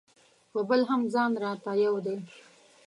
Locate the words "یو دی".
1.85-2.17